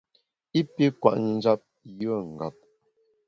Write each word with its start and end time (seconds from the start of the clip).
I 0.59 0.61
pi 0.73 0.85
kwet 1.01 1.17
njap 1.31 1.61
yùe 1.99 2.17
ngap. 2.33 2.55